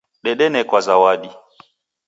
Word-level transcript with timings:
Dedenekwa 0.23 0.79
zawadi. 0.87 1.29